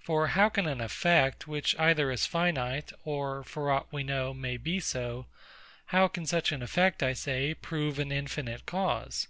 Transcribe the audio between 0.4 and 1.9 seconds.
can an effect, which